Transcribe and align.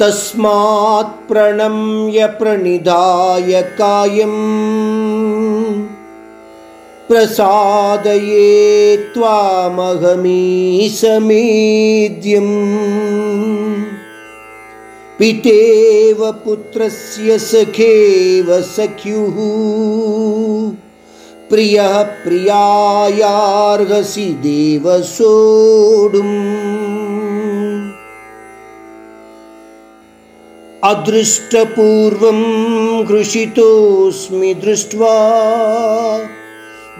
तस्मात् 0.00 1.28
प्रणम्य 1.28 2.26
प्रणिधाय 2.26 3.62
कायम्। 3.62 5.86
प्रसादये 7.08 8.96
त्वामहमी 8.96 10.90
समेद्यम् 10.92 12.74
पितेव 15.18 16.32
पुत्रस्य 16.32 17.38
सखेव 17.38 18.62
सख्युः। 18.62 19.36
प्रियः 21.50 22.02
प्रियायार्हसि 22.02 24.20
देव 24.20 25.02
सोढुम् 25.02 26.47
अदृष्टपूर्वं 30.88 32.38
घृषितोऽस्मि 33.04 34.52
दृष्ट्वा 34.54 35.14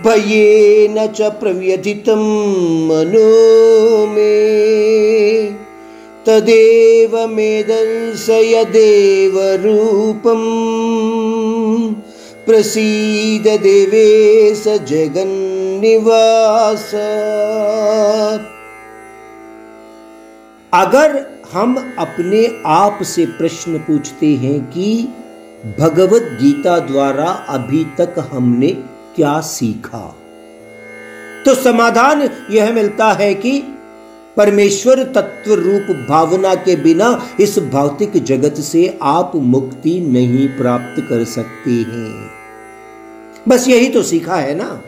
भयेन 0.04 1.06
च 1.06 1.30
प्रव्यथितं 1.40 2.24
मनो 2.88 4.06
मे। 4.06 4.34
तदेव 6.26 7.16
मे 7.28 7.62
दर्शय 7.62 8.64
देवरूपम् 8.64 10.46
प्रसीद 12.46 13.46
देवेश 13.62 14.64
जगन्निवास 14.90 16.90
अगर 20.74 21.26
हम 21.52 21.94
अपने 21.98 22.62
आप 22.66 22.98
से 23.02 23.26
प्रश्न 23.26 23.78
पूछते 23.78 24.26
हैं 24.26 24.60
कि 24.70 25.08
भगवत 25.80 26.22
गीता 26.22 26.78
द्वारा 26.78 27.24
अभी 27.24 27.84
तक 27.84 28.28
हमने 28.32 28.68
क्या 29.16 29.40
सीखा 29.40 30.16
तो 31.44 31.54
समाधान 31.54 32.30
यह 32.50 32.72
मिलता 32.72 33.12
है 33.12 33.34
कि 33.34 33.60
परमेश्वर 34.36 35.02
तत्व 35.02 35.54
रूप 35.54 36.06
भावना 36.08 36.54
के 36.54 36.76
बिना 36.76 37.28
इस 37.40 37.58
भौतिक 37.58 38.24
जगत 38.24 38.54
से 38.54 38.98
आप 39.02 39.32
मुक्ति 39.34 40.00
नहीं 40.00 40.48
प्राप्त 40.48 41.00
कर 41.08 41.24
सकते 41.24 41.70
हैं। 41.70 42.30
बस 43.48 43.68
यही 43.68 43.88
तो 43.88 44.02
सीखा 44.02 44.36
है 44.36 44.54
ना। 44.54 44.82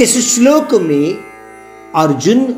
इस 0.00 0.34
श्लोक 0.34 0.74
में 0.74 1.14
अर्जुन 1.94 2.56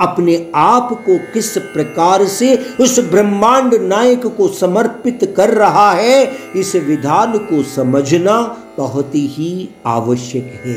अपने 0.00 0.34
आप 0.54 0.88
को 1.06 1.18
किस 1.32 1.56
प्रकार 1.58 2.24
से 2.24 2.56
उस 2.80 2.98
ब्रह्मांड 3.00 3.74
नायक 3.82 4.26
को 4.26 4.48
समर्पित 4.48 5.34
कर 5.36 5.50
रहा 5.50 5.92
है, 5.92 6.24
इस 6.56 6.74
विधान 6.76 7.38
को 7.38 7.62
समझना 7.62 8.40
बहुत 8.78 9.14
ही 9.14 9.68
आवश्यक 9.86 10.52
है। 10.64 10.76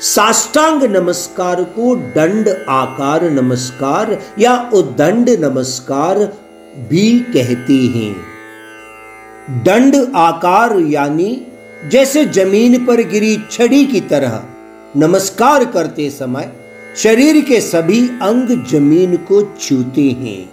साष्टांग 0.00 0.82
नमस्कार 0.84 1.62
को 1.64 1.94
दंड 2.14 2.48
आकार 2.68 3.30
नमस्कार 3.30 4.18
या 4.38 4.56
उदंड 4.74 5.30
नमस्कार 5.40 6.18
भी 6.90 7.18
कहते 7.34 7.74
हैं। 7.94 8.14
दंड 9.64 9.96
आकार 10.16 10.78
यानी 10.80 11.46
जैसे 11.90 12.24
ज़मीन 12.24 12.84
पर 12.86 13.02
गिरी 13.02 13.36
छड़ी 13.50 13.84
की 13.84 14.00
तरह 14.00 14.42
नमस्कार 14.96 15.64
करते 15.64 16.10
समय 16.10 16.52
शरीर 16.96 17.40
के 17.40 17.60
सभी 17.60 18.00
अंग 18.22 18.48
ज़मीन 18.68 19.16
को 19.16 19.42
छूते 19.60 20.02
हैं। 20.02 20.52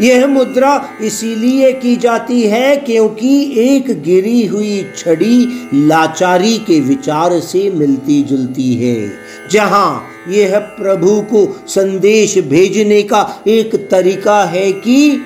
यह 0.00 0.26
मुद्रा 0.26 0.88
इसीलिए 1.02 1.72
की 1.72 1.96
जाती 1.96 2.42
है 2.42 2.76
क्योंकि 2.76 3.32
एक 3.58 4.02
गिरी 4.02 4.46
हुई 4.46 4.86
छड़ी 4.96 5.68
लाचारी 5.74 6.58
के 6.58 6.80
विचार 6.80 7.38
से 7.40 7.70
मिलती 7.70 8.22
जुलती 8.22 8.74
है। 8.74 9.12
जहाँ 9.50 10.06
यह 10.28 10.58
प्रभु 10.58 11.20
को 11.20 11.46
संदेश 11.68 12.38
भेजने 12.38 13.02
का 13.02 13.42
एक 13.46 13.74
तरीका 13.90 14.44
है 14.44 14.72
कि 14.72 15.20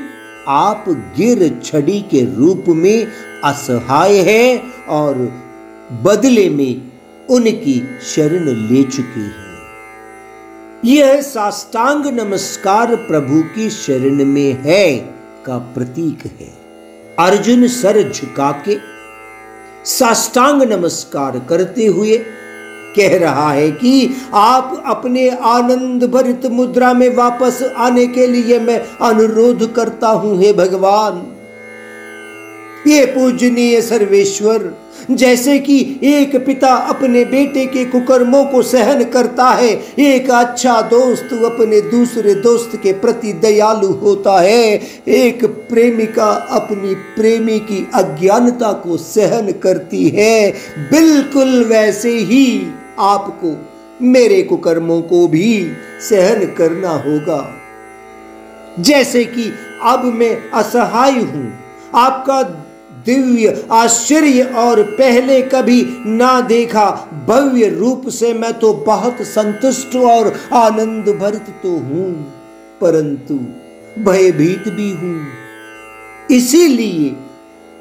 आप 0.48 0.84
गिर 0.88 1.60
छड़ी 1.64 2.00
के 2.00 2.24
रूप 2.36 2.64
में 2.68 3.06
असहाय 3.44 4.18
है 4.18 4.62
और 4.88 5.14
बदले 6.04 6.48
में 6.48 6.82
उनकी 7.30 7.82
शरण 8.14 8.48
ले 8.48 8.82
चुकी 8.82 9.20
है। 9.20 9.45
यह 10.84 11.20
साष्टांग 11.20 12.06
नमस्कार 12.06 12.94
प्रभु 12.96 13.42
की 13.54 13.68
शरण 13.70 14.24
में 14.24 14.52
है 14.52 14.96
का 15.46 15.58
प्रतीक 15.74 16.26
है। 16.26 16.48
अर्जुन 17.18 17.66
सर 17.68 18.12
झुका 18.12 18.50
के 18.68 18.76
साष्टांग 19.84 20.62
नमस्कार 20.62 21.38
करते 21.48 21.86
हुए 21.86 22.16
कह 22.96 23.16
रहा 23.18 23.50
है 23.52 23.70
कि 23.70 24.10
आप 24.34 24.82
अपने 24.86 25.28
आनंद 25.28 26.04
भरित 26.04 26.46
मुद्रा 26.46 26.92
में 26.92 27.08
वापस 27.16 27.62
आने 27.76 28.06
के 28.06 28.26
लिए 28.26 28.58
मैं 28.58 28.78
अनुरोध 29.02 29.72
करता 29.74 30.08
हूँ, 30.08 30.38
हे 30.38 30.52
भगवान। 30.52 31.35
ये 32.86 33.04
पूजनीय 33.06 33.80
सर्वेश्वर, 33.82 34.72
जैसे 35.10 35.58
कि 35.58 35.78
एक 36.04 36.36
पिता 36.46 36.68
अपने 36.90 37.24
बेटे 37.24 37.64
के 37.66 37.84
कुकर्मों 37.84 38.44
को 38.44 38.62
सहन 38.62 39.02
करता 39.04 39.48
है, 39.50 39.70
एक 39.98 40.30
अच्छा 40.30 40.80
दोस्त 40.82 41.32
अपने 41.44 41.80
दूसरे 41.80 42.34
दोस्त 42.34 42.76
के 42.82 42.92
प्रति 42.92 43.32
दयालु 43.32 43.88
होता 43.94 44.38
है। 44.40 44.80
एक 45.08 45.44
प्रेमिका 45.68 46.30
अपनी 46.52 46.94
प्रेमी 47.16 47.58
की 47.60 47.86
अज्ञानता 47.94 48.72
को 48.72 48.96
सहन 48.96 49.52
करती 49.52 50.08
है। 50.08 50.50
बिल्कुल 50.90 51.64
वैसे 51.64 52.10
ही 52.10 52.46
आपको 52.98 53.56
मेरे 54.02 54.42
कुकर्मों 54.42 55.00
को 55.02 55.26
भी 55.28 55.52
सहन 56.00 56.46
करना 56.58 56.90
होगा। 56.98 57.44
जैसे 58.80 59.24
कि 59.24 59.52
अब 59.82 60.04
मैं 60.14 60.36
असहाय 60.50 61.12
हूँ, 61.12 61.52
आपका 61.94 62.42
दिव्य 63.06 63.66
आश्चर्य 63.72 64.42
और 64.58 64.82
पहले 64.92 65.40
कभी 65.44 65.82
ना 66.08 66.40
देखा। 66.42 66.90
भव्य 67.28 67.68
रूप 67.70 68.08
से 68.10 68.32
मैं 68.34 68.52
तो 68.58 68.72
बहुत 68.86 69.22
संतुष्ट 69.24 69.96
और 69.96 70.32
आनंद 70.54 71.08
भरित 71.18 71.48
तो 71.62 71.70
हूँ, 71.70 72.12
परंतु 72.80 73.34
भयभीत 74.02 74.68
भी 74.70 74.90
हूँ। 74.92 75.20
इसीलिए 76.30 77.08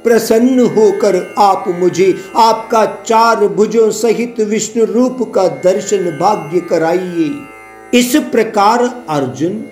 प्रसन्न 0.05 0.65
होकर 0.67 1.15
आप 1.39 1.63
मुझे 1.79 2.13
आपका 2.37 2.85
चार 3.03 3.47
भुजों 3.49 3.89
सहित 3.93 4.39
विष्णु 4.49 4.85
रूप 4.85 5.31
का 5.35 5.47
दर्शन 5.63 6.09
भाग्य 6.19 6.59
कराइए। 6.69 7.29
इस 7.93 8.15
प्रकार 8.31 8.83
अर्जुन 9.09 9.63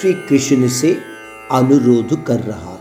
श्री 0.00 0.12
कृष्ण 0.28 0.68
से 0.70 0.92
अनुरोध 1.52 2.24
कर 2.26 2.40
रहा 2.40 2.77